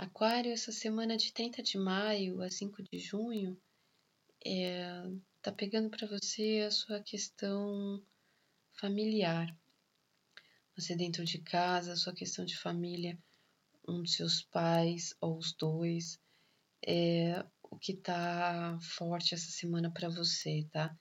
[0.00, 3.54] Aquário, essa semana de 30 de maio a 5 de junho,
[4.42, 4.82] é,
[5.42, 8.02] tá pegando para você a sua questão
[8.72, 9.54] familiar.
[10.74, 13.18] Você dentro de casa, a sua questão de família,
[13.86, 16.18] um dos seus pais ou os dois,
[16.82, 20.98] é o que tá forte essa semana para você, tá?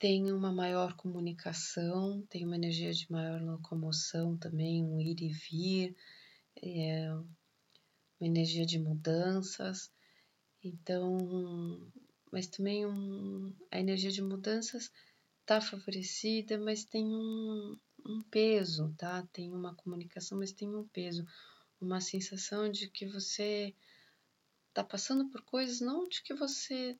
[0.00, 5.96] Tem uma maior comunicação, tem uma energia de maior locomoção também, um ir e vir,
[6.60, 7.08] é,
[8.20, 9.90] uma energia de mudanças.
[10.62, 11.90] Então,
[12.30, 14.90] mas também um, a energia de mudanças
[15.40, 19.26] está favorecida, mas tem um, um peso, tá?
[19.32, 21.24] Tem uma comunicação, mas tem um peso,
[21.80, 23.74] uma sensação de que você
[24.68, 26.98] está passando por coisas não de que você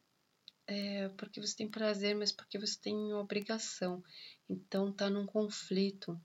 [0.66, 4.02] é, porque você tem prazer, mas porque você tem obrigação.
[4.48, 6.20] Então tá num conflito.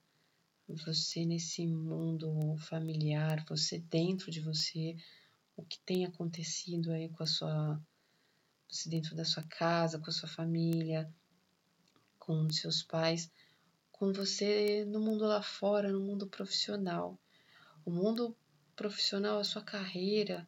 [0.68, 4.96] Você nesse mundo familiar, você dentro de você,
[5.56, 7.80] o que tem acontecido aí com a sua
[8.68, 11.14] você dentro da sua casa, com a sua família,
[12.18, 13.32] com seus pais,
[13.92, 17.18] com você no mundo lá fora, no mundo profissional.
[17.86, 18.36] O mundo
[18.76, 20.48] profissional, a sua carreira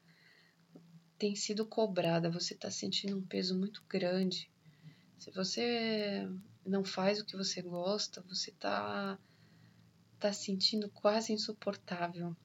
[1.18, 4.52] tem sido cobrada, você está sentindo um peso muito grande.
[5.18, 6.28] Se você
[6.66, 9.18] não faz o que você gosta, você está
[10.20, 12.36] tá sentindo quase insuportável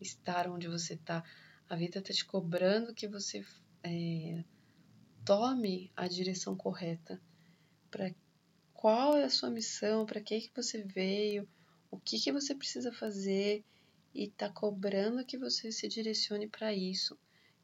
[0.00, 1.22] estar onde você está.
[1.68, 3.44] A vida está te cobrando que você
[3.82, 4.44] é,
[5.24, 7.20] tome a direção correta.
[7.90, 8.14] Para
[8.72, 10.04] qual é a sua missão?
[10.04, 11.48] Para que que você veio?
[11.90, 13.64] O que que você precisa fazer?
[14.14, 17.18] E está cobrando que você se direcione para isso.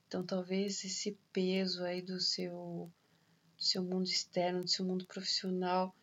[0.07, 2.91] Então, talvez esse peso aí do seu,
[3.57, 5.95] do seu mundo externo, do seu mundo profissional,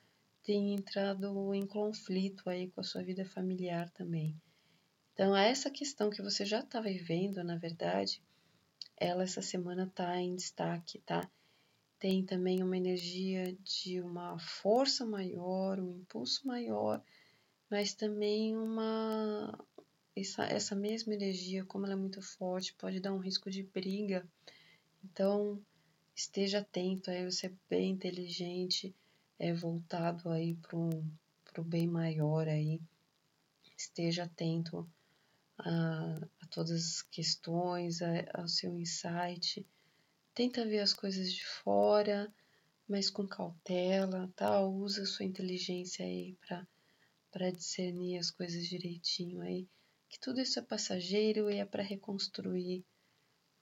[0.47, 4.33] tenha entrado em conflito aí com a sua vida familiar também.
[5.11, 8.23] Então, essa questão que você já está vivendo, na verdade,
[8.95, 11.29] ela essa semana está em destaque, tá?
[11.99, 17.03] Tem também uma energia de uma força maior, um impulso maior,
[17.69, 19.53] mas também uma,
[20.15, 24.25] essa, essa mesma energia, como ela é muito forte, pode dar um risco de briga.
[25.03, 25.61] Então,
[26.15, 28.95] esteja atento aí, você é bem inteligente,
[29.39, 32.81] é voltado aí para o bem maior aí.
[33.77, 34.89] Esteja atento
[35.57, 39.65] a, a todas as questões, a, ao seu insight.
[40.33, 42.31] Tenta ver as coisas de fora,
[42.87, 44.61] mas com cautela, tá?
[44.61, 46.37] Usa sua inteligência aí
[47.31, 49.67] para discernir as coisas direitinho aí
[50.09, 52.83] que tudo isso é passageiro e é para reconstruir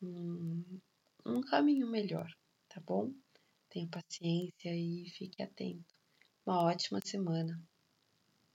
[0.01, 0.63] um,
[1.25, 2.31] um caminho melhor,
[2.69, 3.11] tá bom?
[3.75, 5.93] Tenha paciência e fique atento.
[6.45, 7.61] Uma ótima semana.